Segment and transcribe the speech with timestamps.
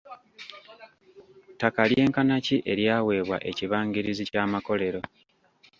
[1.53, 5.01] Ttaka lyenkana ki eryaweebwa ekibangirizi ky'amakolero.